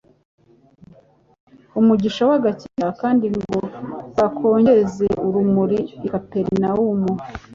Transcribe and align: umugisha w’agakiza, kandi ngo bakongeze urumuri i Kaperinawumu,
umugisha 1.79 2.23
w’agakiza, 2.29 2.87
kandi 3.01 3.25
ngo 3.35 3.57
bakongeze 4.17 5.07
urumuri 5.25 5.79
i 6.05 6.07
Kaperinawumu, 6.13 7.11